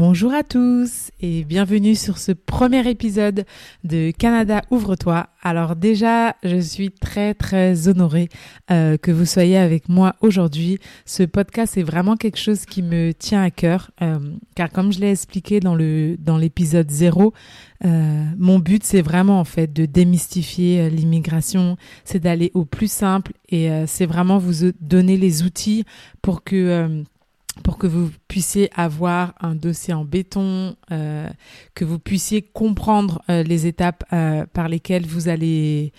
[0.00, 3.44] Bonjour à tous et bienvenue sur ce premier épisode
[3.84, 5.26] de Canada Ouvre-toi.
[5.42, 8.30] Alors déjà, je suis très très honorée
[8.70, 10.78] euh, que vous soyez avec moi aujourd'hui.
[11.04, 14.18] Ce podcast est vraiment quelque chose qui me tient à cœur euh,
[14.54, 17.34] car comme je l'ai expliqué dans le dans l'épisode 0,
[17.84, 23.32] euh, mon but c'est vraiment en fait de démystifier l'immigration, c'est d'aller au plus simple
[23.50, 25.84] et c'est vraiment vous donner les outils
[26.22, 27.04] pour que
[27.62, 31.28] pour que vous puissiez avoir un dossier en béton, euh,
[31.74, 35.92] que vous puissiez comprendre euh, les étapes euh, par lesquelles vous allez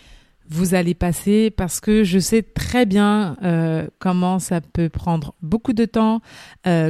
[0.49, 3.37] vous allez passer parce que je sais très bien
[3.99, 6.19] comment ça peut prendre beaucoup de temps,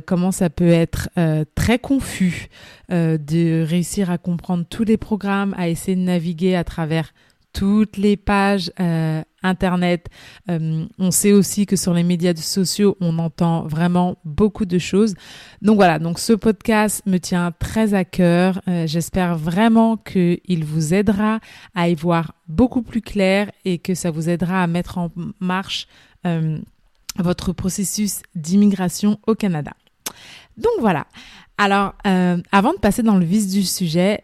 [0.07, 1.09] comment ça peut être
[1.53, 2.47] très confus
[2.89, 7.13] de réussir à comprendre tous les programmes, à essayer de naviguer à travers
[7.53, 10.07] toutes les pages euh, internet.
[10.49, 15.15] Euh, on sait aussi que sur les médias sociaux, on entend vraiment beaucoup de choses.
[15.61, 18.61] Donc voilà, donc ce podcast me tient très à cœur.
[18.67, 21.39] Euh, j'espère vraiment qu'il vous aidera
[21.75, 25.87] à y voir beaucoup plus clair et que ça vous aidera à mettre en marche
[27.17, 29.71] votre processus d'immigration au Canada.
[30.57, 31.07] Donc voilà.
[31.57, 34.21] Alors, avant de passer dans le vif du sujet,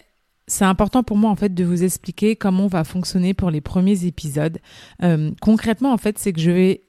[0.48, 3.62] c'est important pour moi en fait de vous expliquer comment on va fonctionner pour les
[3.62, 4.60] premiers épisodes.
[5.04, 6.84] Euh, concrètement en fait c'est que je vais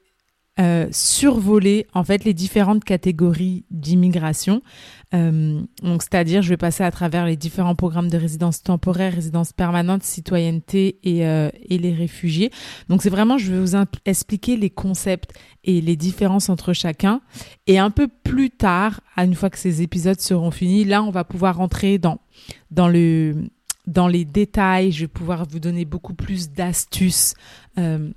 [0.59, 4.61] euh, survoler en fait les différentes catégories d'immigration.
[5.13, 9.51] Euh, donc c'est-à-dire je vais passer à travers les différents programmes de résidence temporaire, résidence
[9.51, 12.51] permanente, citoyenneté et, et les réfugiés.
[12.87, 13.75] Donc c'est vraiment je vais vous
[14.05, 15.33] expliquer les concepts
[15.65, 17.21] et les différences entre chacun.
[17.67, 21.23] Et un peu plus tard, une fois que ces épisodes seront finis, là on va
[21.23, 22.19] pouvoir rentrer dans
[22.71, 23.49] dans le
[23.89, 24.91] dans les détails.
[24.91, 27.33] Je vais pouvoir vous donner beaucoup plus d'astuces.
[27.77, 28.11] Euh,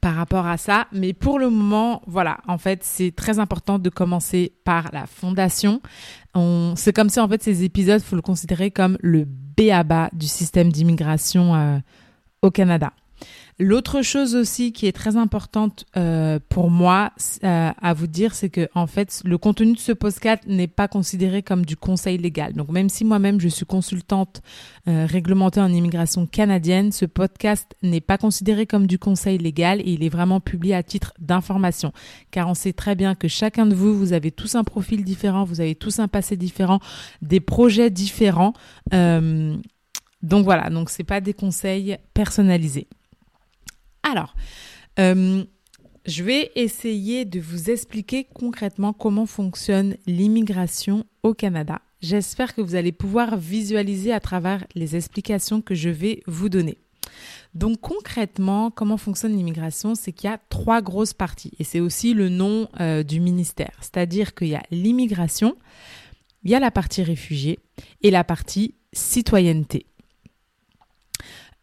[0.00, 0.86] par rapport à ça.
[0.92, 5.80] Mais pour le moment, voilà, en fait, c'est très important de commencer par la fondation.
[6.74, 10.10] C'est comme si, en fait, ces épisodes, il faut le considérer comme le B.A.B.A.
[10.12, 11.78] du système d'immigration euh,
[12.42, 12.92] au Canada.
[13.60, 17.12] L'autre chose aussi qui est très importante euh, pour moi
[17.44, 20.88] euh, à vous dire, c'est que en fait, le contenu de ce podcast n'est pas
[20.88, 22.54] considéré comme du conseil légal.
[22.54, 24.42] Donc même si moi-même je suis consultante
[24.88, 29.92] euh, réglementée en immigration canadienne, ce podcast n'est pas considéré comme du conseil légal et
[29.92, 31.92] il est vraiment publié à titre d'information.
[32.32, 35.44] Car on sait très bien que chacun de vous, vous avez tous un profil différent,
[35.44, 36.80] vous avez tous un passé différent,
[37.22, 38.52] des projets différents.
[38.90, 42.88] donc voilà, donc c'est pas des conseils personnalisés.
[44.14, 44.36] Alors,
[45.00, 45.42] euh,
[46.06, 51.80] je vais essayer de vous expliquer concrètement comment fonctionne l'immigration au Canada.
[52.00, 56.78] J'espère que vous allez pouvoir visualiser à travers les explications que je vais vous donner.
[57.54, 59.96] Donc concrètement, comment fonctionne l'immigration?
[59.96, 63.72] C'est qu'il y a trois grosses parties et c'est aussi le nom euh, du ministère.
[63.80, 65.56] C'est-à-dire qu'il y a l'immigration,
[66.44, 67.58] il y a la partie réfugié
[68.02, 69.86] et la partie citoyenneté.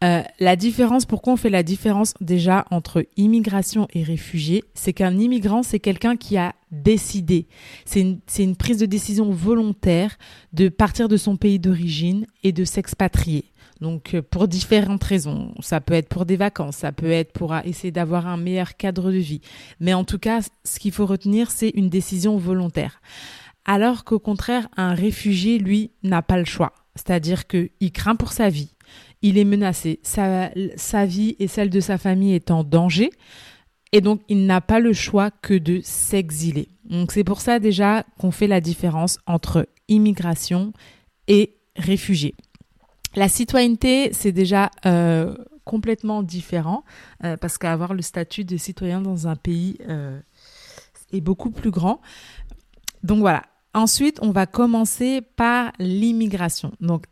[0.02, 5.16] Euh, la différence, pourquoi on fait la différence déjà entre immigration et réfugié, c'est qu'un
[5.16, 7.46] immigrant, c'est quelqu'un qui a décidé.
[7.84, 10.16] C'est une, une, prise de décision volontaire
[10.52, 13.44] de partir de son pays d'origine et de s'expatrier.
[13.80, 17.54] Donc euh, pour différentes raisons, ça peut être pour des vacances, ça peut être pour
[17.64, 19.40] essayer d'avoir un meilleur cadre de vie.
[19.78, 23.00] Mais en tout cas, ce qu'il faut retenir, c'est une décision volontaire.
[23.64, 26.72] Alors qu'au contraire, un réfugié, lui, n'a pas le choix.
[26.96, 28.72] C'est-à-dire qu'il craint pour sa vie
[29.22, 30.00] il est menacé.
[30.02, 33.10] Sa, vie et celle de sa famille est en danger.
[33.92, 36.68] Et donc, il n'a pas le choix que de s'exiler.
[36.84, 40.72] Donc, c'est pour ça déjà qu'on fait la différence entre immigration
[41.28, 42.34] et réfugié.
[43.14, 45.34] La citoyenneté, c'est déjà euh,
[45.64, 46.84] complètement différent
[47.24, 50.18] euh, parce qu'avoir le statut de citoyen dans un pays euh,
[51.12, 52.00] est beaucoup plus grand.
[53.02, 53.44] Donc voilà.
[53.74, 56.72] Ensuite, on va commencer par l'immigration.
[56.80, 57.06] Donc,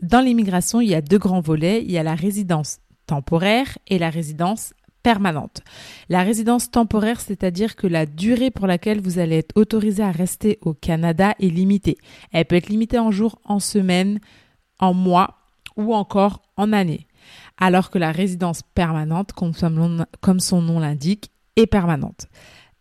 [0.00, 1.82] dans l'immigration, il y a deux grands volets.
[1.82, 5.62] Il y a la résidence temporaire et la résidence permanente.
[6.08, 10.58] La résidence temporaire, c'est-à-dire que la durée pour laquelle vous allez être autorisé à rester
[10.62, 11.96] au Canada est limitée.
[12.32, 14.18] Elle peut être limitée en jours, en semaines,
[14.80, 15.38] en mois
[15.76, 17.06] ou encore en années.
[17.56, 22.26] Alors que la résidence permanente, comme son nom, l'indique, est permanente.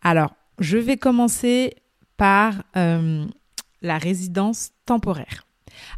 [0.01, 1.75] Alors, je vais commencer
[2.17, 3.25] par euh,
[3.81, 5.44] la résidence temporaire.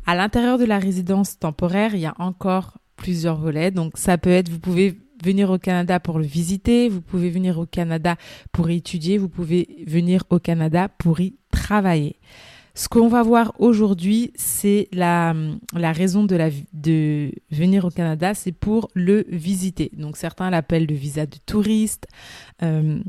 [0.05, 3.71] À l'intérieur de la résidence temporaire, il y a encore plusieurs volets.
[3.71, 7.57] Donc ça peut être, vous pouvez venir au Canada pour le visiter, vous pouvez venir
[7.59, 8.17] au Canada
[8.51, 12.17] pour y étudier, vous pouvez venir au Canada pour y travailler.
[12.75, 15.33] Ce qu'on va voir aujourd'hui, c'est la,
[15.73, 19.89] la raison de, la, de venir au Canada, c'est pour le visiter.
[19.97, 22.05] Donc certains l'appellent le visa de touriste.
[22.61, 22.99] Euh,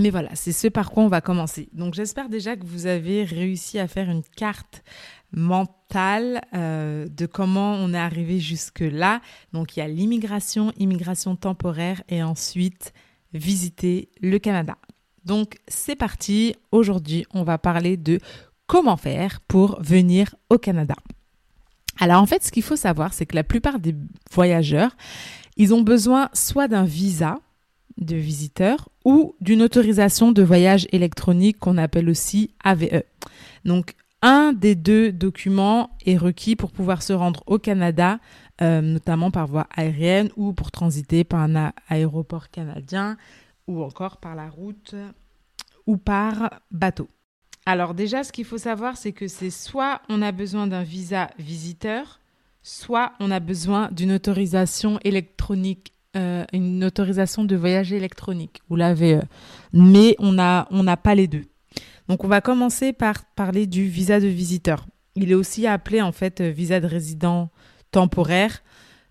[0.00, 1.68] mais voilà, c'est ce par quoi on va commencer.
[1.72, 4.82] Donc j'espère déjà que vous avez réussi à faire une carte
[5.34, 9.20] mentale euh, de comment on est arrivé jusque-là.
[9.52, 12.92] Donc il y a l'immigration, immigration temporaire et ensuite
[13.32, 14.76] visiter le Canada.
[15.24, 18.18] Donc c'est parti, aujourd'hui on va parler de
[18.66, 20.94] comment faire pour venir au Canada.
[21.98, 23.94] Alors en fait, ce qu'il faut savoir, c'est que la plupart des
[24.32, 24.96] voyageurs,
[25.56, 27.38] ils ont besoin soit d'un visa
[27.96, 33.02] de visiteur ou d'une autorisation de voyage électronique qu'on appelle aussi AVE.
[33.64, 38.18] Donc un des deux documents est requis pour pouvoir se rendre au Canada,
[38.62, 43.18] euh, notamment par voie aérienne ou pour transiter par un aéroport canadien
[43.66, 44.94] ou encore par la route
[45.86, 47.06] ou par bateau.
[47.66, 51.30] Alors déjà, ce qu'il faut savoir, c'est que c'est soit on a besoin d'un visa
[51.38, 52.18] visiteur,
[52.62, 59.22] soit on a besoin d'une autorisation électronique, euh, une autorisation de voyage électronique, ou l'AVE.
[59.74, 61.44] Mais on n'a on pas les deux.
[62.08, 64.86] Donc on va commencer par parler du visa de visiteur.
[65.16, 67.50] Il est aussi appelé en fait visa de résident
[67.90, 68.62] temporaire.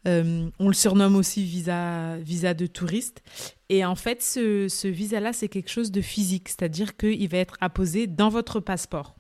[0.07, 3.23] Euh, on le surnomme aussi visa, visa de touriste.
[3.69, 8.07] Et en fait, ce, visa-là, c'est quelque chose de physique, c'est-à-dire qu'il va être apposé
[8.07, 9.15] dans votre passeport.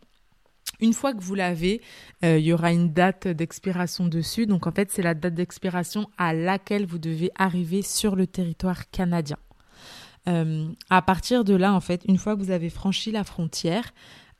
[0.79, 1.81] Une fois que vous l'avez,
[2.25, 4.45] euh, il y aura une date d'expiration dessus.
[4.45, 8.89] Donc en fait, c'est la date d'expiration à laquelle vous devez arriver sur le territoire
[8.89, 9.37] canadien.
[10.27, 13.93] Euh, à partir de là, en fait, une fois que vous avez franchi la frontière,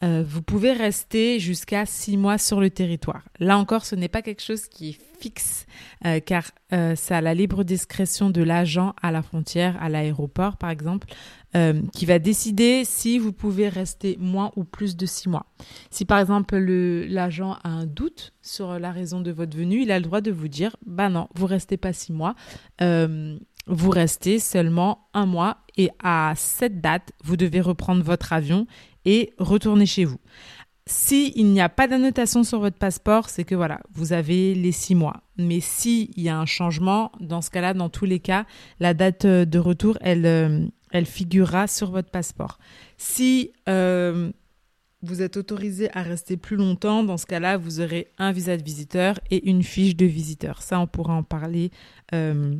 [0.03, 3.23] euh, vous pouvez rester jusqu'à six mois sur le territoire.
[3.39, 5.65] Là encore, ce n'est pas quelque chose qui est fixe,
[6.05, 6.43] euh, car
[6.95, 11.07] c'est à la libre discrétion de l'agent à la frontière, à l'aéroport par exemple,
[11.93, 15.45] qui va décider si vous pouvez rester moins ou plus de six mois.
[15.91, 19.99] Si par exemple l'agent a un doute sur la raison de votre venue, il a
[19.99, 22.33] le droit de vous dire, bah non, vous restez pas six mois
[23.67, 28.67] vous restez seulement un mois et à cette date, vous devez reprendre votre avion
[29.05, 30.19] et retourner chez vous.
[30.85, 34.95] S'il n'y a pas d'annotation sur votre passeport, c'est que voilà, vous avez les six
[34.95, 35.23] mois.
[35.37, 38.45] Mais s'il y a un changement, dans ce cas-là, dans tous les cas,
[38.81, 42.59] la date de retour, elle, euh, elle figurera sur votre passeport.
[42.97, 44.33] Si euh,
[45.03, 48.63] vous êtes autorisé à rester plus longtemps, dans ce cas-là, vous aurez un visa de
[48.63, 50.61] visiteur et une fiche de visiteur.
[50.61, 51.71] Ça, on pourra en parler.
[52.13, 52.55] Euh,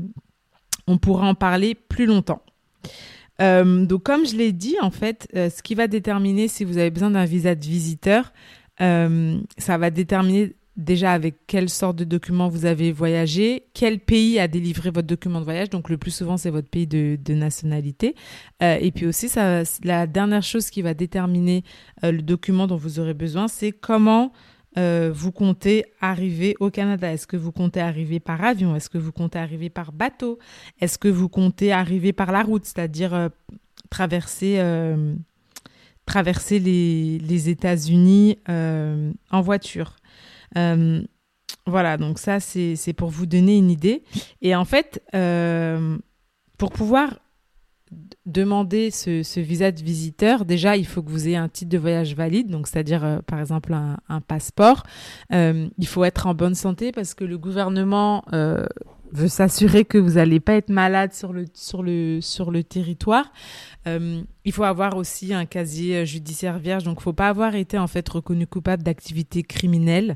[0.87, 2.41] on pourra en parler plus longtemps.
[3.41, 6.77] Euh, donc, comme je l'ai dit, en fait, euh, ce qui va déterminer si vous
[6.77, 8.31] avez besoin d'un visa de visiteur,
[8.81, 14.39] euh, ça va déterminer déjà avec quelle sorte de document vous avez voyagé, quel pays
[14.39, 15.69] a délivré votre document de voyage.
[15.69, 18.15] Donc, le plus souvent, c'est votre pays de, nationalité.
[18.59, 21.63] et puis aussi, ça, la dernière chose qui va déterminer
[22.01, 24.31] le document dont vous aurez besoin, c'est comment
[24.77, 27.11] euh, vous comptez arriver au Canada.
[27.11, 28.75] Est-ce que vous comptez arriver par avion?
[28.75, 30.39] Est-ce que vous comptez arriver par bateau?
[30.79, 33.29] Est-ce que vous comptez arriver par la route, c'est-à-dire euh,
[33.89, 35.15] traverser, euh,
[36.05, 39.95] traverser les, les États-Unis en voiture.
[41.65, 44.03] Voilà, donc ça, c'est pour vous donner une idée.
[44.41, 45.01] Et en fait,
[46.57, 47.19] pour pouvoir
[48.25, 52.15] demander ce, visa de visiteur, déjà, il faut que vous ayez un titre de voyage
[52.15, 54.83] valide, donc c'est-à-dire euh, par exemple un, passeport.
[55.33, 58.65] Euh, il faut être en bonne santé parce que le gouvernement euh,
[59.11, 63.31] veut s'assurer que vous n'allez pas être malade sur le, sur le, sur le territoire.
[63.85, 67.77] il faut avoir aussi un casier judiciaire vierge, donc il ne faut pas avoir été
[67.77, 70.15] en fait reconnu coupable d'activité criminelle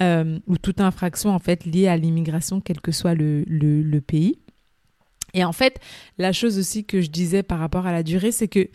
[0.00, 4.38] ou toute infraction en fait liée à l'immigration, quel que soit le, le, le pays.
[5.38, 5.78] Et en fait,
[6.18, 8.68] la chose aussi que je disais par rapport à la durée, c'est que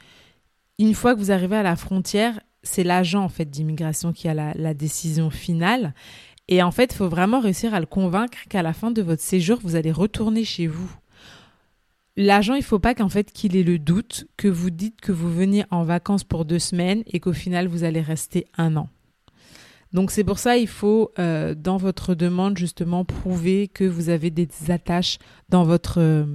[0.80, 4.34] une fois que vous arrivez à la frontière, c'est l'agent en fait d'immigration qui a
[4.34, 5.94] la, décision finale.
[6.48, 9.22] Et en fait, il faut vraiment réussir à le convaincre qu'à la fin de votre
[9.22, 10.90] séjour, vous allez retourner chez vous.
[12.16, 15.12] L'agent, il ne faut pas qu'en fait qu'il ait le doute que vous dites que
[15.12, 18.88] vous venez en vacances pour deux semaines et qu'au final vous allez rester un an.
[19.94, 24.32] Donc c'est pour ça il faut euh, dans votre demande justement prouver que vous avez
[24.32, 25.20] des attaches
[25.50, 26.26] dans votre euh,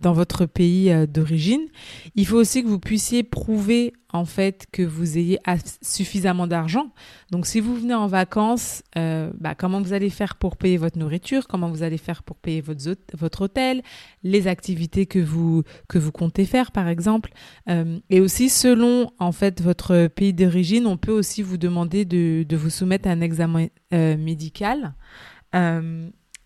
[0.00, 1.66] dans votre pays euh, d'origine.
[2.14, 5.38] Il faut aussi que vous puissiez prouver en fait que vous ayez
[5.82, 6.92] suffisamment d'argent.
[7.30, 10.98] Donc si vous venez en vacances, euh, bah, comment vous allez faire pour payer votre
[10.98, 12.82] nourriture, comment vous allez faire pour payer votre,
[13.16, 13.82] votre hôtel,
[14.22, 17.32] les activités que vous que vous comptez faire par exemple,
[17.68, 22.44] euh, et aussi selon en fait votre pays d'origine, on peut aussi vous demander de,
[22.48, 24.94] de vous soumettre à un examen médical.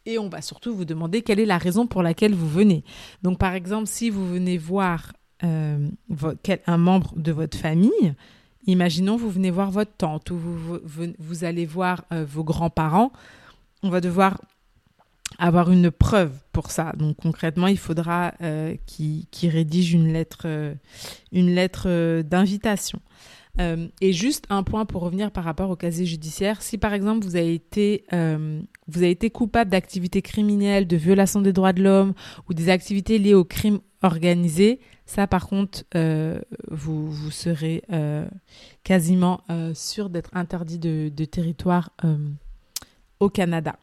[0.09, 2.83] Et on va surtout vous demander quelle est la raison pour laquelle vous venez.
[3.23, 5.13] Donc par exemple, si vous venez voir
[5.45, 5.87] euh,
[6.67, 8.15] un membre de votre famille,
[8.67, 10.79] imaginons vous venez voir votre tante ou vous,
[11.19, 13.13] vous, allez voir euh, vos grands-parents,
[13.83, 14.41] on va devoir
[15.39, 16.93] avoir une preuve pour ça.
[16.97, 20.47] Donc concrètement, il faudra euh, qu'il rédige une lettre,
[21.33, 23.03] une lettre d'invitation.
[23.61, 26.63] Euh, et juste un point pour revenir par rapport au casier judiciaire.
[26.63, 31.41] Si par exemple vous avez été, euh, vous avez été coupable d'activités criminelles, de violation
[31.41, 32.15] des droits de l'homme
[32.49, 37.83] ou des activités liées au crime organisé, ça par contre, euh, vous, vous serez
[38.85, 39.43] quasiment
[39.75, 41.91] sûr d'être interdit de, de territoire
[43.19, 43.77] au Canada.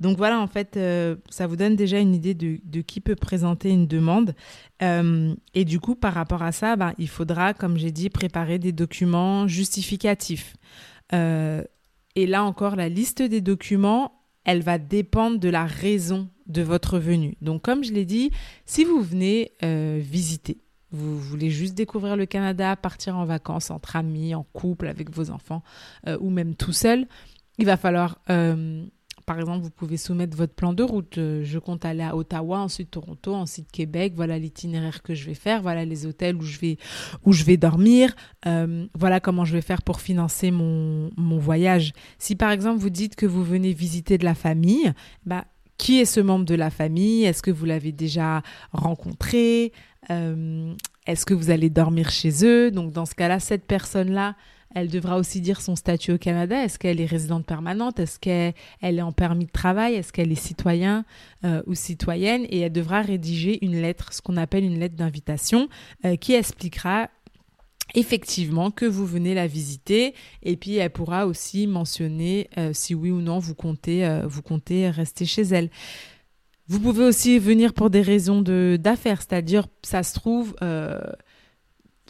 [0.00, 3.70] Donc voilà, en fait, euh, ça vous donne déjà une idée de, qui peut présenter
[3.70, 4.34] une demande.
[4.82, 8.58] Euh, et du coup, par rapport à ça, ben, il faudra, comme j'ai dit, préparer
[8.58, 10.54] des documents justificatifs.
[11.12, 11.62] Euh,
[12.14, 14.12] et là encore, la liste des documents,
[14.44, 17.36] elle va dépendre de la raison de votre venue.
[17.40, 18.30] Donc comme je l'ai dit,
[18.64, 19.52] si vous venez
[19.98, 20.58] visiter,
[20.92, 25.30] vous voulez juste découvrir le Canada, partir en vacances entre amis, en couple, avec vos
[25.30, 25.62] enfants,
[26.20, 27.08] ou même tout seul,
[27.58, 28.20] il va falloir
[29.26, 31.18] par exemple, vous pouvez soumettre votre plan de route.
[31.18, 34.12] Euh, je compte aller à Ottawa, ensuite Toronto, ensuite Québec.
[34.14, 35.62] Voilà l'itinéraire que je vais faire.
[35.62, 36.78] Voilà les hôtels où je vais,
[37.24, 38.14] où je vais dormir.
[38.46, 41.92] Euh, voilà comment je vais faire pour financer mon, mon voyage.
[42.18, 44.92] Si par exemple vous dites que vous venez visiter de la famille,
[45.24, 45.44] bah,
[45.76, 47.24] qui est ce membre de la famille?
[47.24, 48.42] Est-ce que vous l'avez déjà
[48.72, 49.72] rencontré?
[50.10, 50.72] Euh,
[51.06, 52.70] Est-ce que vous allez dormir chez eux?
[52.70, 54.36] Donc dans ce cas-là, cette personne-là,
[54.76, 56.62] elle devra aussi dire son statut au Canada.
[56.62, 57.98] Est-ce qu'elle est résidente permanente?
[57.98, 58.52] Est-ce qu'elle
[58.82, 59.94] est en permis de travail?
[59.94, 61.06] Est-ce qu'elle est citoyen
[61.44, 62.44] euh, ou citoyenne?
[62.50, 65.70] Et elle devra rédiger une lettre, ce qu'on appelle une lettre d'invitation,
[66.04, 67.08] euh, qui expliquera
[67.94, 73.10] effectivement que vous venez la visiter et puis elle pourra aussi mentionner euh, si oui
[73.10, 75.70] ou non vous comptez vous comptez rester chez elle.
[76.68, 80.54] Vous pouvez aussi venir pour des raisons d'affaires, c'est-à-dire ça se trouve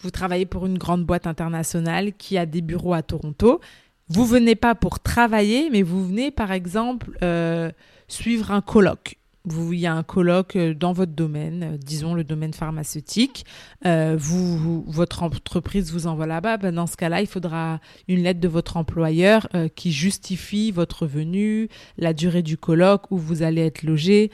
[0.03, 3.61] vous travaillez pour une grande boîte internationale qui a des bureaux à Toronto.
[4.09, 7.71] Vous venez pas pour travailler, mais vous venez par exemple euh,
[8.09, 9.17] suivre un colloque.
[9.49, 13.45] Vous, il y a un colloque euh, dans votre domaine, euh, disons le domaine pharmaceutique.
[13.83, 16.57] votre entreprise vous envoie là-bas.
[16.57, 21.69] Ben, dans ce cas-là, il faudra une lettre de votre employeur qui justifie votre venue,
[21.99, 24.31] la durée du colloque, où vous allez être logé.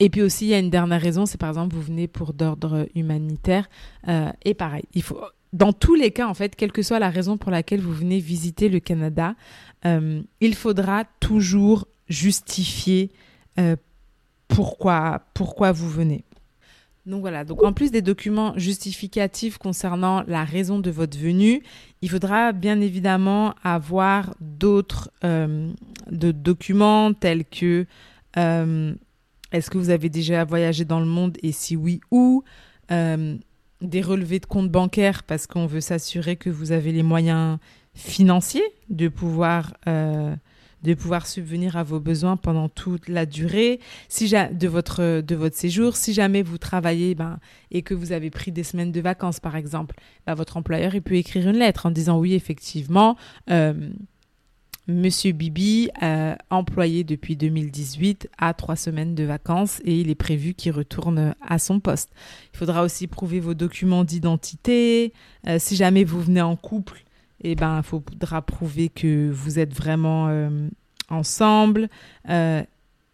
[0.00, 2.32] Et puis aussi, il y a une dernière raison, c'est par exemple, vous venez pour
[2.32, 3.68] d'ordre humanitaire.
[4.08, 5.20] Euh, et pareil, il faut,
[5.52, 8.18] dans tous les cas, en fait, quelle que soit la raison pour laquelle vous venez
[8.18, 9.34] visiter le Canada,
[9.84, 13.12] euh, il faudra toujours justifier
[13.58, 13.76] euh,
[14.48, 16.24] pourquoi, pourquoi vous venez.
[17.04, 21.62] Donc voilà, donc en plus des documents justificatifs concernant la raison de votre venue,
[22.02, 27.86] il faudra bien évidemment avoir d'autres de documents tels que
[29.52, 32.44] est-ce que vous avez déjà voyagé dans le monde et si oui, où
[32.90, 33.36] euh,
[33.80, 37.58] Des relevés de compte bancaire parce qu'on veut s'assurer que vous avez les moyens
[37.94, 40.34] financiers de pouvoir, euh,
[40.82, 43.80] de pouvoir subvenir à vos besoins pendant toute la durée?
[44.08, 45.96] Si de, votre, de votre séjour.
[45.96, 47.40] Si jamais vous travaillez ben,
[47.72, 51.02] et que vous avez pris des semaines de vacances, par exemple, ben, votre employeur il
[51.02, 53.16] peut écrire une lettre en disant oui, effectivement.
[53.50, 53.90] Euh,
[54.88, 60.54] Monsieur Bibi, euh, employé depuis 2018, a trois semaines de vacances et il est prévu
[60.54, 62.10] qu'il retourne à son poste.
[62.54, 65.12] Il faudra aussi prouver vos documents d'identité.
[65.46, 67.04] Euh, si jamais vous venez en couple,
[67.42, 70.68] eh ben, il faudra prouver que vous êtes vraiment euh,
[71.08, 71.88] ensemble.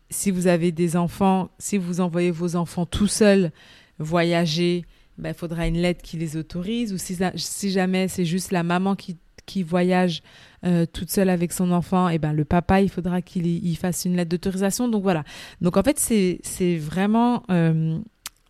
[0.08, 3.50] si vous avez des enfants, si vous envoyez vos enfants tout seuls
[3.98, 4.84] voyager,
[5.18, 6.92] ben, il faudra une lettre qui les autorise.
[6.92, 10.22] Ou si jamais c'est juste la maman qui, qui voyage
[10.64, 14.04] euh, toute seule avec son enfant, et eh ben le papa, il faudra qu'il fasse
[14.04, 14.88] une lettre d'autorisation.
[14.88, 15.24] Donc voilà.
[15.60, 17.98] Donc en fait, c'est vraiment euh,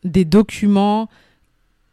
[0.05, 1.09] des documents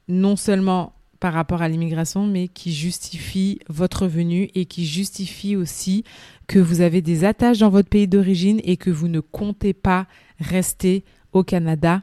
[0.07, 6.03] non seulement par rapport à l'immigration, mais qui justifient votre venue et qui justifient aussi
[6.48, 10.05] que vous avez des attaches dans votre pays d'origine et que vous ne comptez pas
[10.39, 12.01] rester au Canada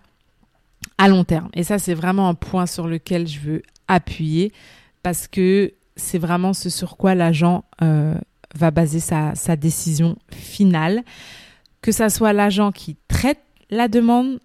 [0.97, 1.51] à long terme.
[1.53, 4.53] Et ça, c'est vraiment un point sur lequel je veux appuyer
[5.03, 8.15] parce que c'est vraiment ce sur quoi l'agent euh,
[8.55, 11.03] va baser sa, décision finale.
[11.83, 13.41] Que ça soit l'agent qui traite
[13.71, 14.41] la demande,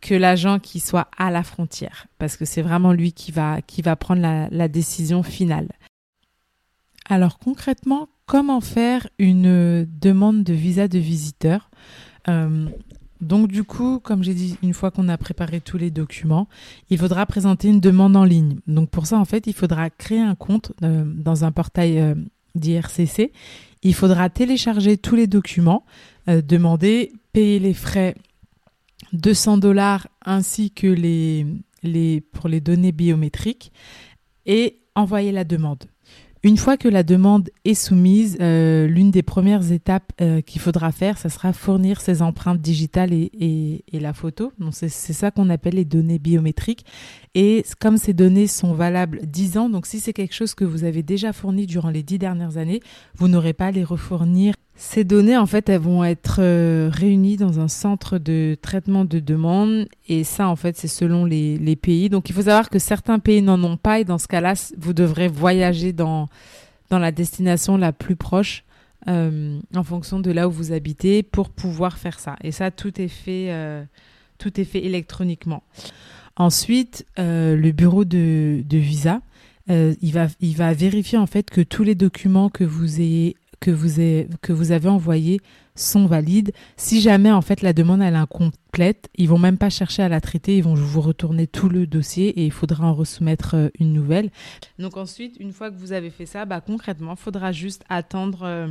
[0.00, 3.60] que l'agent qui soit à la frontière, parce que c'est vraiment lui qui va,
[3.96, 5.68] prendre la, décision finale.
[7.08, 11.70] Alors concrètement, comment faire une demande de visa de visiteur?
[12.28, 12.68] Euh,
[13.24, 16.48] donc du coup, comme j'ai dit, une fois qu'on a préparé tous les documents,
[16.90, 18.58] il faudra présenter une demande en ligne.
[18.66, 22.14] Donc pour ça, en fait, il faudra créer un compte euh, dans un portail euh,
[22.54, 23.32] d'IRCC.
[23.82, 25.84] Il faudra télécharger tous les documents,
[26.26, 28.14] demander, payer les frais
[29.12, 30.94] 200 dollars ainsi que
[32.32, 33.72] pour les données biométriques
[34.46, 35.84] et envoyer la demande.
[36.44, 40.92] Une fois que la demande est soumise, euh, l'une des premières étapes euh, qu'il faudra
[40.92, 44.52] faire, ce sera fournir ses empreintes digitales et, la photo.
[44.70, 46.84] C'est ça qu'on appelle les données biométriques.
[47.34, 50.84] Et comme ces données sont valables 10 ans, donc si c'est quelque chose que vous
[50.84, 52.80] avez déjà fourni durant les 10 dernières années,
[53.16, 57.36] vous n'aurez pas à les refournir ces données, en fait, elles vont être euh, réunies
[57.36, 59.86] dans un centre de traitement de demande.
[60.08, 62.08] Et ça, en fait, c'est selon les, pays.
[62.08, 64.00] Donc, il faut savoir que certains pays n'en ont pas.
[64.00, 66.28] Et dans ce cas-là, vous devrez voyager dans,
[66.90, 68.64] dans la destination la plus proche
[69.06, 72.34] euh, en fonction de là où vous habitez pour pouvoir faire ça.
[72.42, 73.84] Et ça, tout est fait, euh,
[74.38, 75.62] tout est fait électroniquement.
[76.36, 79.20] Ensuite, le bureau de, de visa,
[79.68, 83.70] il, va, il va vérifier en fait que tous les documents que vous ayez que
[83.70, 85.40] vous, avez, que envoyés
[85.74, 86.52] sont valides.
[86.76, 90.20] Si jamais en fait la demande est incomplète, ils vont même pas chercher à la
[90.20, 93.94] traiter, ils vont vous retourner tout le dossier et il faudra en resoumettre euh, une
[93.94, 94.30] nouvelle.
[94.78, 98.42] Donc ensuite, une fois que vous avez fait ça, bah, concrètement, il faudra juste attendre
[98.42, 98.68] euh,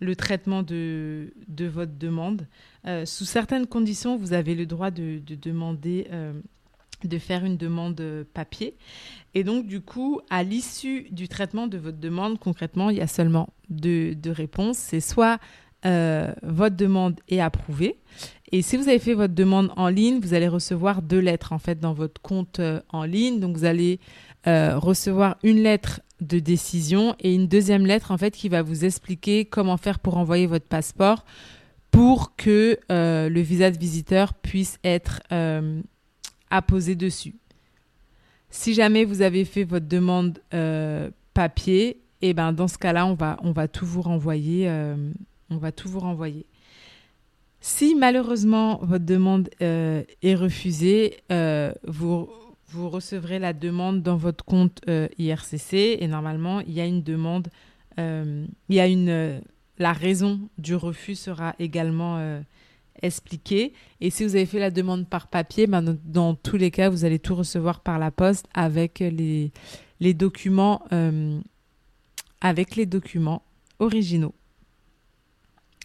[0.00, 2.48] le traitement de, votre demande.
[2.86, 6.08] Euh, sous certaines conditions, vous avez le droit de demander
[7.04, 8.02] de faire une demande
[8.34, 8.74] papier.
[9.34, 13.08] Et donc, du coup, à l'issue du traitement de votre demande, concrètement, il y a
[13.08, 14.78] seulement deux, réponses.
[14.78, 15.38] C'est soit
[15.84, 17.98] euh, votre demande est approuvée.
[18.52, 21.58] Et si vous avez fait votre demande en ligne, vous allez recevoir deux lettres en
[21.58, 23.40] fait dans votre compte euh, en ligne.
[23.40, 23.98] Donc vous allez
[24.46, 28.84] euh, recevoir une lettre de décision et une deuxième lettre en fait qui va vous
[28.84, 31.24] expliquer comment faire pour envoyer votre passeport
[31.90, 35.20] pour que le visa de visiteur puisse être
[36.66, 37.34] poser dessus.
[38.56, 43.04] Si jamais vous avez fait votre demande euh, papier, et eh ben dans ce cas-là,
[43.04, 44.68] on va, on va tout vous renvoyer.
[44.68, 44.94] Euh,
[45.50, 46.46] on va tout vous renvoyer.
[47.60, 51.16] Si malheureusement votre demande euh, est refusée,
[51.84, 52.28] vous,
[52.68, 57.48] vous recevrez la demande dans votre compte IRCC et normalement il y a une demande,
[57.98, 59.42] il y a une,
[59.78, 62.40] la raison du refus sera également
[63.02, 63.72] expliqué.
[64.00, 67.04] Et si vous avez fait la demande par papier, ben, dans, tous les cas, vous
[67.04, 69.52] allez tout recevoir par la poste avec les,
[70.14, 71.40] documents, euh,
[72.40, 73.42] avec les documents
[73.78, 74.34] originaux.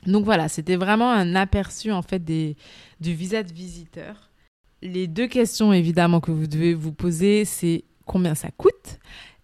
[0.06, 2.56] Donc voilà, c'était vraiment un aperçu en fait du
[3.02, 4.30] visa de visiteur.
[4.82, 9.00] Les deux questions évidemment que vous devez vous poser, c'est combien ça coûte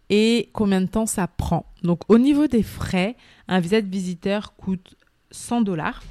[0.09, 1.65] et combien de temps ça prend.
[1.83, 3.17] Donc au niveau des frais,
[3.49, 4.95] un visa de visiteur coûte
[5.31, 6.03] 100 dollars.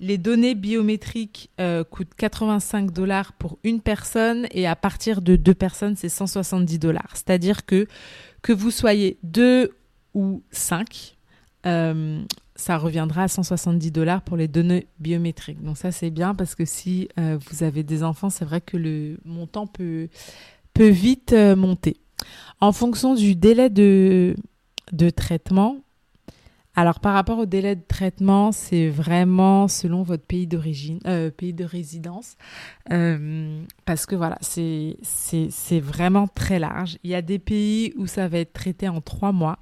[0.00, 5.54] Les données biométriques euh, coûtent 85 dollars pour une personne et à partir de deux
[5.54, 7.10] personnes, c'est 170 dollars.
[7.14, 7.86] C'est-à-dire que
[8.40, 9.72] que vous soyez deux
[10.14, 11.16] ou cinq,
[11.66, 12.22] euh,
[12.54, 15.62] ça reviendra à 170 dollars pour les données biométriques.
[15.62, 18.76] Donc ça, c'est bien parce que si euh, vous avez des enfants, c'est vrai que
[18.76, 20.08] le montant peut,
[20.78, 21.96] vite monter.
[22.60, 24.36] En fonction du délai de
[25.16, 25.78] traitement,
[26.78, 31.52] alors par rapport au délai de traitement, c'est vraiment selon votre pays d'origine, euh, pays
[31.52, 32.36] de résidence,
[32.92, 36.96] euh, parce que voilà, c'est vraiment très large.
[37.02, 39.58] Il y a des pays où ça va être traité en trois mois.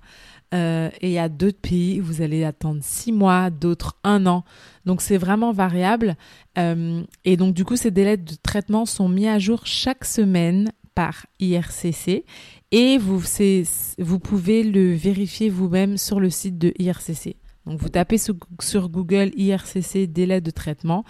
[0.52, 4.26] Euh, et il y a d'autres pays où vous allez attendre six mois, d'autres un
[4.26, 4.44] an.
[4.85, 6.16] Donc c'est vraiment variable.
[6.59, 11.26] et donc du coup, ces délais de traitement sont mis à jour chaque semaine par
[11.40, 12.24] IRCC
[12.72, 17.37] et vous, pouvez le vérifier vous-même sur le site de IRCC.
[17.64, 21.05] Donc vous tapez sur, Google IRCC délai de traitement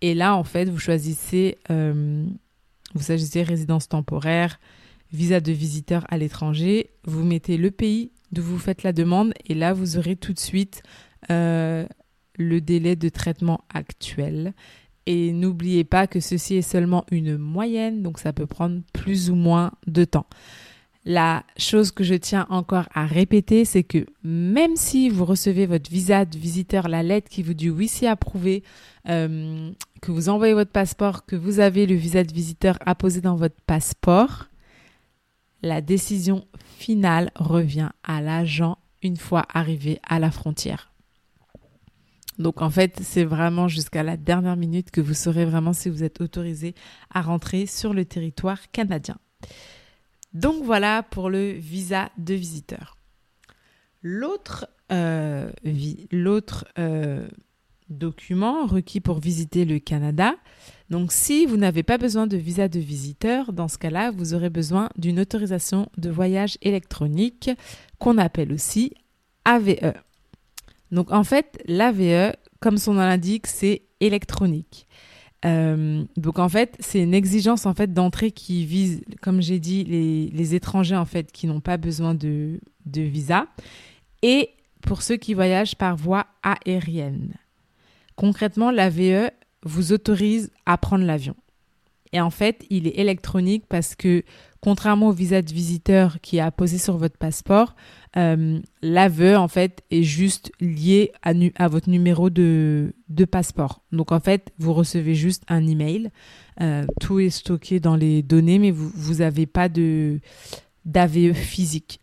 [0.00, 2.26] et là en fait vous choisissez euh,
[2.94, 4.58] vous choisissez résidence temporaire,
[5.12, 9.54] visa de visiteur à l'étranger, vous mettez le pays d'où vous faites la demande et
[9.54, 10.82] là vous aurez tout de suite
[11.30, 11.86] euh,
[12.36, 14.54] le délai de traitement actuel.
[15.06, 19.34] Et n'oubliez pas que ceci est seulement une moyenne, donc ça peut prendre plus ou
[19.34, 20.26] moins de temps.
[21.04, 25.90] La chose que je tiens encore à répéter, c'est que même si vous recevez votre
[25.90, 28.62] visa de visiteur, la lettre qui vous dit oui, c'est approuvé,
[29.08, 33.34] euh, que vous envoyez votre passeport, que vous avez le visa de visiteur apposé dans
[33.34, 34.46] votre passeport,
[35.62, 36.46] la décision
[36.78, 40.92] finale revient à l'agent une fois arrivé à la frontière.
[42.38, 46.04] Donc en fait, c'est vraiment jusqu'à la dernière minute que vous saurez vraiment si vous
[46.04, 46.74] êtes autorisé
[47.10, 49.16] à rentrer sur le territoire canadien.
[50.34, 52.96] Donc voilà pour le visa de visiteur.
[54.02, 55.50] L'autre euh,
[56.78, 57.28] euh,
[57.88, 60.34] document requis pour visiter le Canada.
[60.90, 64.50] Donc si vous n'avez pas besoin de visa de visiteur, dans ce cas-là, vous aurez
[64.50, 67.50] besoin d'une autorisation de voyage électronique
[67.98, 68.92] qu'on appelle aussi
[69.44, 69.94] AVE.
[70.90, 74.86] Donc en fait, l'AVE, comme son nom l'indique, c'est électronique.
[75.44, 79.84] Euh, donc en fait, c'est une exigence en fait d'entrée qui vise, comme j'ai dit,
[79.84, 83.46] les, étrangers en fait qui n'ont pas besoin de, de visa
[84.22, 84.50] et
[84.82, 87.34] pour ceux qui voyagent par voie aérienne.
[88.16, 89.30] Concrètement, l'AVE
[89.64, 91.34] vous autorise à prendre l'avion.
[92.12, 94.22] Et en fait, il est électronique parce que,
[94.60, 97.74] contrairement au visa de visiteur qui est apposé sur votre passeport,
[98.16, 103.82] euh, l'AVE, en fait, est juste lié à, votre numéro de, de, passeport.
[103.92, 106.10] Donc, en fait, vous recevez juste un email.
[106.60, 110.20] Euh, tout est stocké dans les données, mais vous n'avez pas de
[110.84, 112.00] d'AVE physique.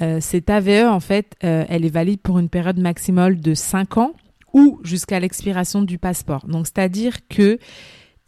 [0.00, 3.98] Euh, cette AVE, en fait, euh, elle est valide pour une période maximale de 5
[3.98, 4.12] ans
[4.52, 6.46] ou jusqu'à l'expiration du passeport.
[6.46, 7.58] Donc, c'est-à-dire que,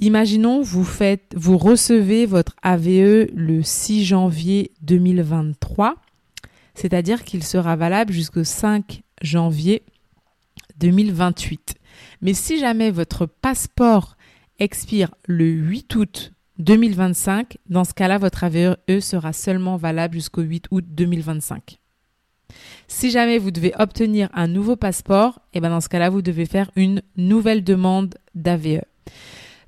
[0.03, 5.95] imaginons, vous faites, vous recevez votre AVE le 6 janvier 2023,
[6.75, 9.83] c'est-à-dire qu'il sera valable jusqu'au 5 janvier
[10.79, 11.77] 2028.
[12.21, 14.17] Mais si jamais votre passeport
[14.59, 20.67] expire le 8 août 2025, dans ce cas-là, votre AVE sera seulement valable jusqu'au 8
[20.73, 21.79] août 2025.
[22.89, 26.47] Si jamais vous devez obtenir un nouveau passeport, eh ben dans ce cas-là, vous devez
[26.47, 28.83] faire une nouvelle demande d'AVE.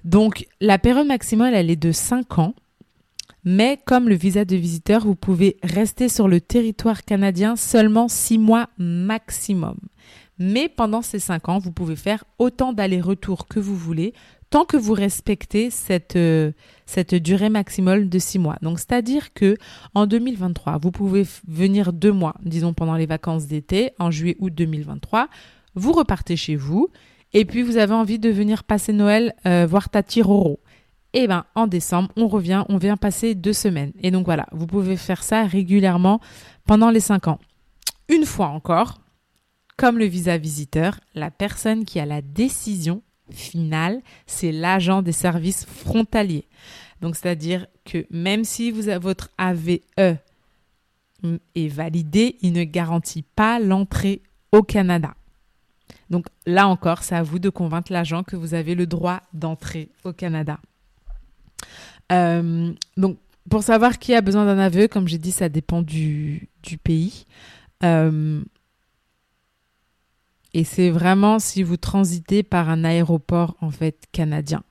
[0.04, 2.54] Donc, la période maximale, elle est de 5 ans.
[3.46, 8.38] Mais comme le visa de visiteur, vous pouvez rester sur le territoire canadien seulement 6
[8.38, 9.76] mois maximum.
[10.38, 14.14] Mais pendant ces 5 ans, vous pouvez faire autant d'allers-retours que vous voulez,
[14.54, 16.52] tant que vous respectez cette, euh,
[17.20, 18.56] durée maximale de six mois.
[18.62, 19.56] Donc, c'est-à-dire que
[19.94, 25.28] en 2023, vous pouvez venir deux mois, disons pendant les vacances d'été, en juillet-août 2023,
[25.74, 26.88] vous repartez chez vous,
[27.34, 30.60] et puis vous avez envie de venir passer Noël euh, voir Tati Roro.
[31.12, 33.92] Eh ben, en décembre, on revient, on vient passer deux semaines.
[34.02, 36.20] Et donc voilà, vous pouvez faire ça régulièrement
[36.66, 37.38] pendant les cinq ans.
[38.08, 39.00] Une fois encore,
[39.76, 45.66] comme le visa visiteur, la personne qui a la décision final, c'est l'agent des services
[45.66, 46.46] frontaliers.
[47.00, 49.80] Donc, c'est-à-dire que même si vous avez votre AVE
[51.54, 55.14] est validé, il ne garantit pas l'entrée au Canada.
[56.10, 59.90] Donc là encore, c'est à vous de convaincre l'agent que vous avez le droit d'entrer
[60.04, 60.58] au Canada.
[62.12, 66.48] Euh, donc, pour savoir qui a besoin d'un AVE, comme j'ai dit, ça dépend du,
[66.82, 67.26] pays.
[67.82, 68.42] Euh,
[70.52, 74.62] et c'est vraiment si vous transitez par un aéroport en fait canadien.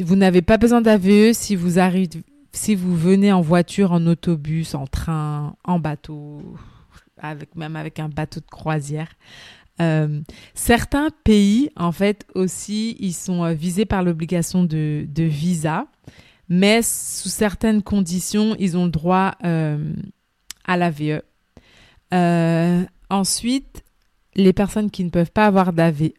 [0.00, 4.74] Vous n'avez pas besoin d'AVE, si vous arrivez, si vous venez en voiture, en autobus,
[4.74, 6.40] en train, en bateau,
[7.54, 9.08] même avec un bateau de croisière.
[9.80, 10.20] Euh,
[10.54, 15.86] certains pays, en fait, aussi, ils sont euh, visés par l'obligation de, visa,
[16.48, 19.92] mais sous certaines conditions, ils ont le droit euh,
[20.64, 21.22] à l'AVE.
[23.10, 23.82] Ensuite,
[24.34, 26.10] les personnes qui ne peuvent pas avoir d'AVE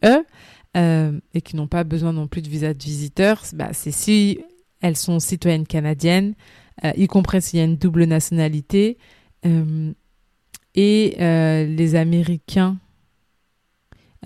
[0.77, 4.39] euh, et qui n'ont pas besoin non plus de visa de visiteur, bah, c'est si
[4.81, 6.35] elles sont citoyennes canadiennes,
[6.97, 8.97] y compris s'il y a une double nationalité,
[10.75, 12.77] et les Américains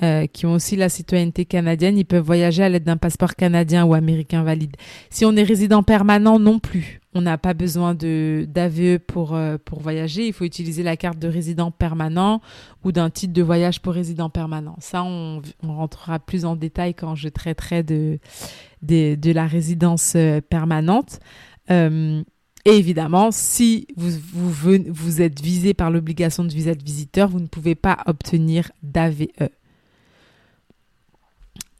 [0.02, 3.84] euh, qui ont aussi la citoyenneté canadienne, ils peuvent voyager à l'aide d'un passeport canadien
[3.84, 4.78] ou américain valide.
[5.10, 7.02] Si on est résident permanent, non plus.
[7.14, 10.28] On n'a pas besoin de d'AVE pour euh, pour voyager.
[10.28, 12.40] Il faut utiliser la carte de résident permanent
[12.86, 14.78] ou d'un titre de voyage pour résident permanent.
[14.80, 18.20] Ça, on, on rentrera plus en détail quand je traiterai de
[18.82, 21.20] de, la résidence euh, permanente.
[22.66, 27.40] Et évidemment, si vous, vous, vous êtes visé par l'obligation de visa de visiteur, vous
[27.40, 29.28] ne pouvez pas obtenir d'AVE.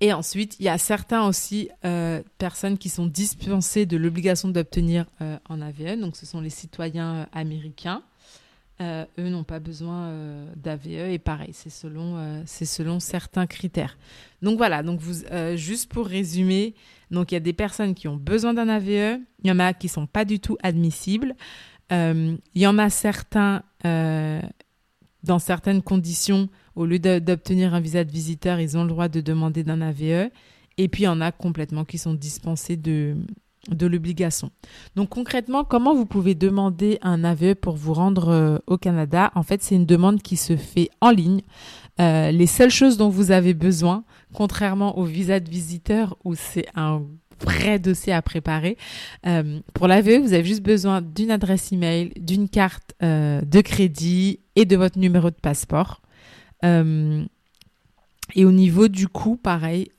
[0.02, 5.06] Et ensuite, il y a certains aussi euh, personnes qui sont dispensées de l'obligation d'obtenir
[5.22, 6.00] euh, en AVE.
[6.00, 8.02] Donc, ce sont les citoyens euh, américains.
[8.82, 10.10] eux n'ont pas besoin
[10.56, 13.98] d'AVE et pareil, c'est selon, c'est selon certains critères.
[14.42, 15.02] Donc voilà, donc
[15.56, 16.76] juste pour résumer,
[17.12, 19.74] donc il y a des personnes qui ont besoin d'un AVE, il y en a
[19.74, 21.36] qui sont pas du tout admissibles,
[21.92, 23.64] il y en a certains
[25.24, 29.22] dans certaines conditions au lieu d'obtenir un visa de visiteur, ils ont le droit de
[29.22, 30.30] demander d'un AVE.
[30.78, 33.18] Et puis, il y en a complètement qui sont dispensés de,
[33.68, 34.52] de l'obligation.
[34.96, 39.32] Donc concrètement, comment vous pouvez demander un AVE pour vous rendre euh, au Canada?
[39.36, 41.42] En fait, c'est une demande qui se fait en ligne.
[42.00, 44.04] Euh, les seules choses dont vous avez besoin,
[44.34, 47.04] contrairement au visa de visiteur où c'est un
[47.44, 48.78] vrai dossier à préparer.
[49.26, 54.40] Euh, pour l'AVE, vous avez juste besoin d'une adresse email, d'une carte euh, de crédit
[54.56, 56.02] et de votre numéro de passeport.
[56.64, 57.24] Euh,
[58.36, 59.90] et au niveau du coût, pareil,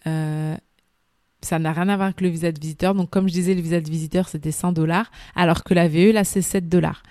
[1.43, 2.95] ça n'a rien à voir avec le visa de visiteur.
[2.95, 6.23] Donc, comme je disais, le visa de visiteur, c'était 100 dollars, alors que l'AVE, là,
[6.23, 7.03] c'est 7 dollars.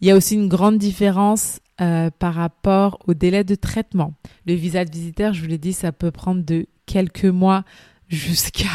[0.00, 4.14] Il y a aussi une grande différence par rapport au délai de traitement.
[4.46, 7.64] Le visa de visiteur, je vous l'ai dit, ça peut prendre de quelques mois
[8.08, 8.68] jusqu'à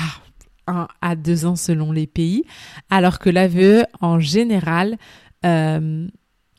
[1.02, 2.44] à deux ans selon les pays,
[2.90, 4.98] alors que l'AVE, en général,
[5.46, 6.08] euh,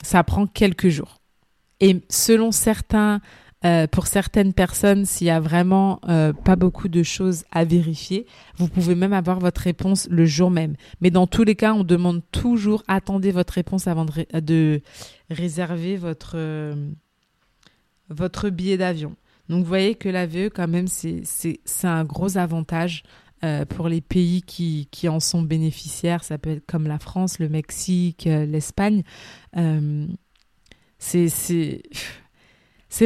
[0.03, 1.21] ça prend quelques jours.
[1.81, 3.21] Et selon certains,
[3.65, 8.27] euh, pour certaines personnes, s'il y a vraiment euh, pas beaucoup de choses à vérifier,
[8.57, 10.77] vous pouvez même avoir votre réponse le jour même.
[11.01, 14.81] Mais dans tous les cas, on demande toujours attendez votre réponse avant de,
[15.31, 16.37] réserver votre
[18.09, 19.15] votre billet d'avion.
[19.49, 23.03] Donc vous voyez que l'AVE, quand même, c'est un gros avantage
[23.43, 27.39] euh, pour les pays qui, qui, en sont bénéficiaires, ça peut être comme la France,
[27.39, 29.03] le Mexique, euh, l'Espagne.
[29.57, 30.07] Euh,
[30.99, 31.81] c'est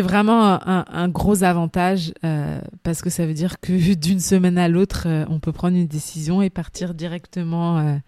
[0.00, 4.66] vraiment un, un, gros avantage euh, parce que ça veut dire que d'une semaine à
[4.66, 8.00] l'autre, on peut prendre une décision et partir directement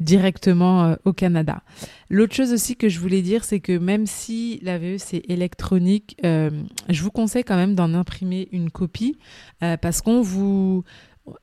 [0.00, 1.60] directement au Canada.
[2.08, 6.16] L'autre chose aussi que je voulais dire, c'est que même si la VE c'est électronique,
[6.22, 9.18] je vous conseille quand même d'en imprimer une copie
[9.58, 10.84] parce qu'on vous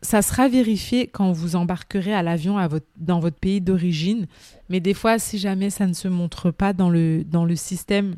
[0.01, 2.57] ça sera vérifié quand vous embarquerez à l'avion
[2.97, 4.27] dans votre pays d'origine.
[4.69, 7.23] Mais des fois, si jamais ça ne se montre pas dans le,
[7.55, 8.15] système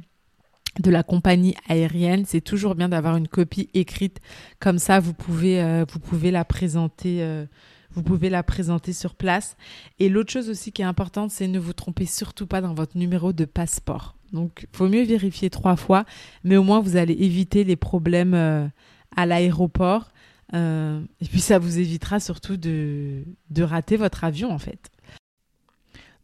[0.80, 4.20] de la compagnie aérienne, c'est toujours bien d'avoir une copie écrite.
[4.60, 5.86] Comme ça, vous pouvez, euh.
[5.86, 7.46] Euh,
[7.92, 9.58] vous pouvez la présenter sur place.
[9.98, 12.98] Et l'autre chose aussi qui est importante, c'est ne vous trompez surtout pas dans votre
[12.98, 14.16] numéro de passeport.
[14.34, 16.06] Donc, il faut mieux vérifier trois fois,
[16.44, 18.68] mais au moins vous allez éviter les problèmes euh,
[19.16, 20.10] à l'aéroport
[20.54, 24.90] euh, et puis ça vous évitera surtout de, de rater votre avion en fait.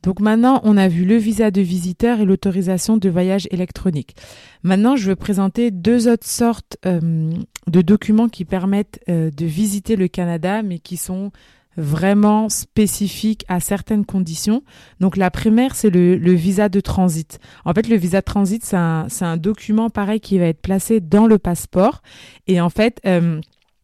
[0.03, 4.15] Donc maintenant, on a vu le visa de visiteur et l'autorisation de voyage électronique.
[4.61, 7.31] Maintenant, je vais présenter deux autres sortes euh,
[7.67, 11.31] de documents qui permettent euh, de visiter le Canada, mais qui sont
[11.77, 14.61] vraiment spécifiques à certaines conditions.
[14.99, 17.39] Donc la première, c'est le, le, visa de transit.
[17.65, 20.99] En fait, le visa de transit, c'est un, un, document pareil qui va être placé
[20.99, 22.03] dans le passeport.
[22.45, 23.01] Et en fait,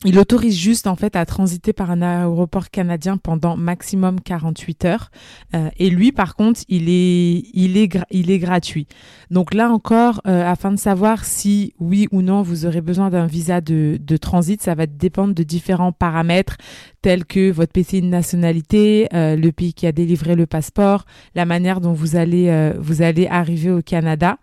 [0.05, 5.11] il autorise juste en fait à transiter par un aéroport canadien pendant maximum 48 heures.
[5.53, 8.87] Euh, et lui, par contre, il est, il est, il est gratuit.
[9.29, 13.25] Donc là encore, euh, afin de savoir si oui ou non vous aurez besoin d'un
[13.25, 16.55] visa de, de transit, ça va dépendre de différents paramètres
[17.01, 21.03] tels que votre pays de nationalité, euh, le pays qui a délivré le passeport,
[21.35, 24.37] la manière dont vous allez, vous allez arriver au Canada.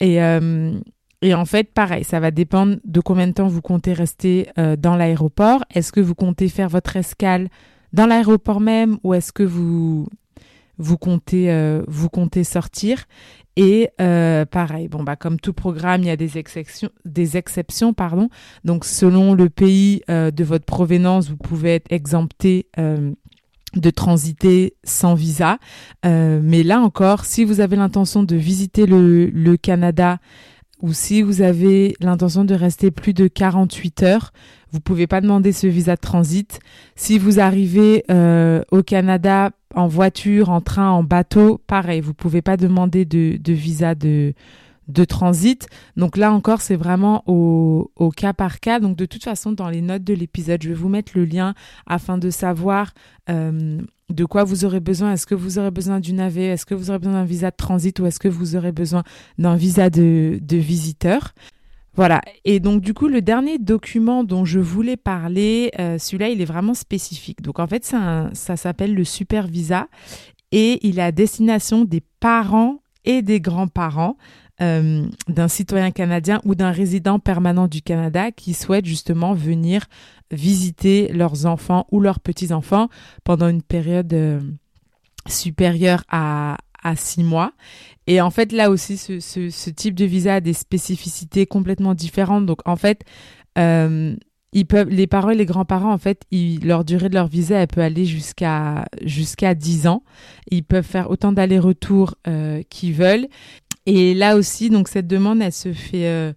[0.00, 0.18] Et
[1.20, 4.76] et en fait, pareil, ça va dépendre de combien de temps vous comptez rester euh,
[4.76, 5.64] dans l'aéroport.
[5.74, 7.48] Est-ce que vous comptez faire votre escale
[7.92, 10.06] dans l'aéroport même ou est-ce que vous
[10.80, 13.04] vous comptez euh, vous comptez sortir?
[13.56, 17.92] Et euh, pareil bon bah comme tout programme il y a des exceptions des exceptions
[17.92, 18.28] pardon.
[18.64, 25.58] Donc selon le pays de votre provenance vous pouvez être exempté de transiter sans visa.
[26.04, 30.20] Mais là encore si vous avez l'intention de visiter le, le Canada
[30.80, 34.32] ou si vous avez l'intention de rester plus de 48 heures,
[34.72, 36.60] vous pouvez pas demander ce visa de transit.
[36.94, 42.42] Si vous arrivez euh, au Canada en voiture, en train, en bateau, pareil, vous pouvez
[42.42, 44.34] pas demander de, de visa de,
[44.88, 45.68] de transit.
[45.96, 48.80] Donc là encore, c'est vraiment au, cas par cas.
[48.80, 51.54] Donc de toute façon, dans les notes de l'épisode, je vais vous mettre le lien
[51.86, 52.92] afin de savoir
[53.30, 55.12] euh, de quoi vous aurez besoin.
[55.12, 57.56] Est-ce que vous aurez besoin d'une AV Est-ce que vous aurez besoin d'un visa de
[57.56, 57.98] transit?
[58.00, 59.04] Ou est-ce que vous aurez besoin
[59.38, 61.34] d'un visa de, de visiteur?
[61.94, 62.22] Voilà.
[62.44, 66.46] Et donc du coup, le dernier document dont je voulais parler, euh, celui-là, il est
[66.46, 67.42] vraiment spécifique.
[67.42, 69.88] Donc en fait, ça, ça s'appelle le super visa
[70.52, 74.16] et il est à destination des parents et des grands-parents
[74.60, 79.84] euh, d'un citoyen canadien ou d'un résident permanent du Canada qui souhaite justement venir
[80.32, 82.88] visiter leurs enfants ou leurs petits-enfants
[83.22, 84.40] pendant une période euh,
[85.28, 86.56] supérieure à,
[86.96, 87.52] six mois.
[88.08, 92.46] Et en fait, là aussi, ce, type de visa a des spécificités complètement différentes.
[92.46, 93.04] Donc, en fait,
[93.58, 94.16] euh,
[94.52, 97.68] ils peuvent, les parents et les grands-parents, en fait, leur durée de leur visa, elle
[97.68, 100.02] peut aller jusqu'à jusqu'à 10 ans.
[100.50, 102.16] Ils peuvent faire autant d'allers-retours
[102.70, 103.28] qu'ils veulent.
[103.90, 106.32] Et là aussi, donc cette demande, elle se fait euh,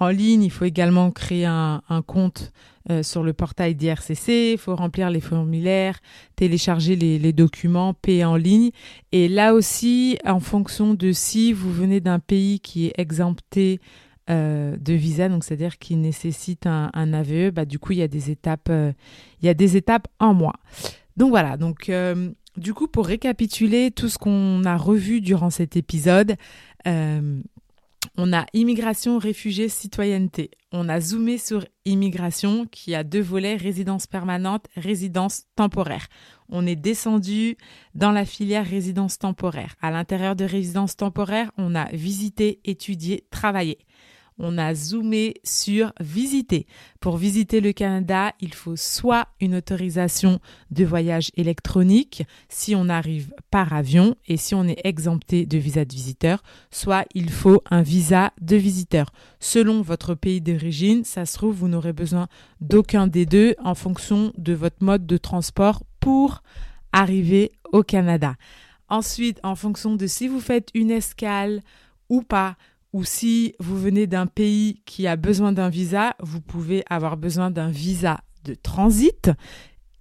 [0.00, 0.42] en ligne.
[0.42, 2.52] Il faut également créer un, un compte
[2.90, 6.00] euh, sur le portail d'IRCC, il faut remplir les formulaires,
[6.36, 8.72] télécharger les, documents, payer en ligne.
[9.10, 13.80] Et là aussi, en fonction de si vous venez d'un pays qui est exempté
[14.28, 18.08] euh, de visa, donc c'est-à-dire qui nécessite un, AVE, bah, du coup, il y a
[18.08, 18.92] des étapes, euh,
[19.40, 20.52] il y a des étapes en moi.
[21.16, 21.90] Donc voilà, donc
[22.56, 26.34] du coup, pour récapituler tout ce qu'on a revu durant cet épisode,
[26.86, 30.50] on a immigration, réfugiés, citoyenneté.
[30.72, 36.06] On a zoomé sur immigration qui a deux volets, résidence permanente, résidence temporaire.
[36.48, 37.56] On est descendu
[37.94, 39.76] dans la filière résidence temporaire.
[39.80, 43.78] À l'intérieur de résidence temporaire, on a visité, étudié, travaillé
[44.38, 46.66] on a zoomé sur visiter.
[47.00, 53.32] Pour visiter le Canada, il faut soit une autorisation de voyage électronique si on arrive
[53.50, 57.82] par avion et si on est exempté de visa de visiteur, soit il faut un
[57.82, 59.12] visa de visiteur.
[59.38, 62.28] Selon votre pays d'origine, ça se trouve, vous n'aurez besoin
[62.60, 66.42] d'aucun des deux en fonction de votre mode de transport pour
[66.92, 68.36] arriver au Canada.
[68.88, 71.62] Ensuite, en fonction de si vous faites une escale
[72.08, 72.56] ou pas,
[72.94, 77.50] ou si vous venez d'un pays qui a besoin d'un visa, vous pouvez avoir besoin
[77.50, 79.32] d'un visa de transit.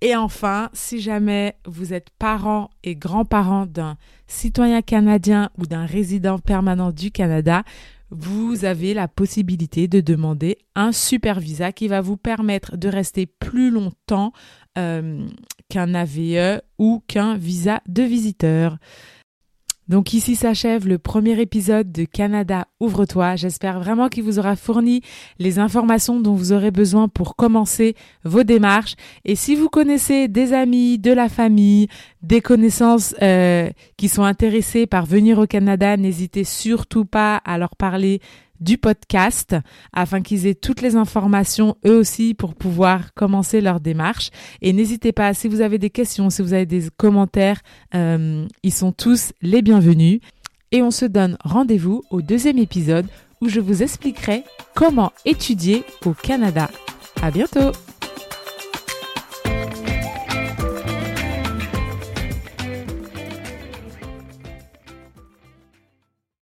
[0.01, 6.37] Et enfin, si jamais vous êtes parent et grand-parent d'un citoyen canadien ou d'un résident
[6.37, 7.63] permanent du Canada,
[8.11, 13.25] vous avez la possibilité de demander un super visa qui va vous permettre de rester
[13.25, 14.33] plus longtemps
[14.77, 15.25] euh,
[15.67, 18.77] qu'un AVE ou qu'un visa de visiteur.
[19.89, 23.35] Donc ici s'achève le premier épisode de Canada Ouvre-toi.
[23.35, 25.01] J'espère vraiment qu'il vous aura fourni
[25.39, 28.95] les informations dont vous aurez besoin pour commencer vos démarches.
[29.25, 31.87] Et si vous connaissez des amis, de la famille,
[32.21, 37.75] des connaissances euh, qui sont intéressés par venir au Canada, n'hésitez surtout pas à leur
[37.75, 38.21] parler
[38.63, 39.55] du podcast
[39.91, 44.29] afin qu'ils aient toutes les informations eux aussi pour pouvoir commencer leur démarche.
[44.61, 47.61] Et n'hésitez pas, si vous avez des questions, si vous avez des commentaires,
[47.93, 50.21] euh, ils sont tous les bienvenus.
[50.71, 53.05] Et on se donne rendez-vous au deuxième épisode
[53.41, 56.69] où je vous expliquerai comment étudier au Canada.
[57.21, 57.73] À bientôt!